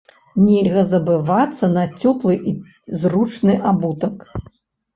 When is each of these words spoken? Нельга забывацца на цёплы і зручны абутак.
Нельга 0.45 0.83
забывацца 0.93 1.69
на 1.75 1.85
цёплы 2.01 2.33
і 2.55 2.55
зручны 3.07 3.61
абутак. 3.73 4.15